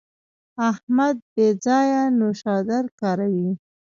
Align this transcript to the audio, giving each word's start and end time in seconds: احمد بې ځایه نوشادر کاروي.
احمد 0.69 1.15
بې 1.33 1.47
ځایه 1.65 2.01
نوشادر 2.19 2.83
کاروي. 2.99 3.49